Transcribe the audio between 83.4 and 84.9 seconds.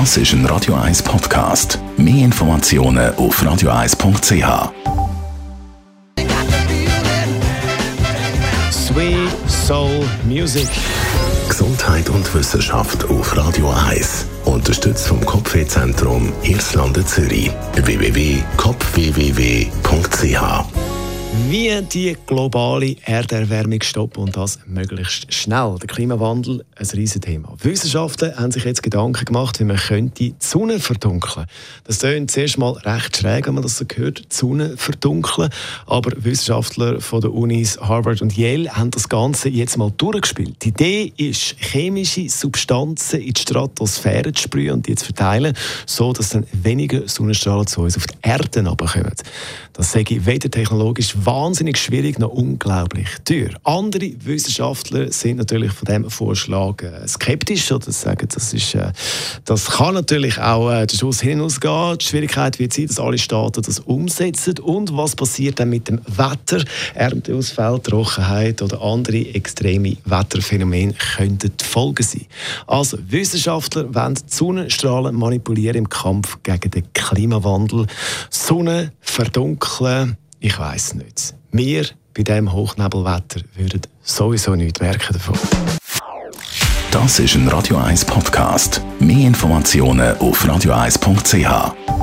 würden sowieso nichts